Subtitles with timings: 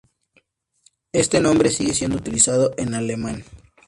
[1.11, 3.43] Este nombre sigue siendo utilizado en alemán.